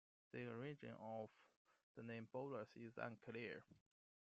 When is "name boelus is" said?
2.01-2.97